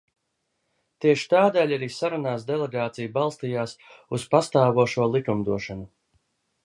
[1.05, 3.77] Tieši tādēļ arī sarunās delegācija balstījās
[4.19, 5.87] uz pastāvošo likumdošanu.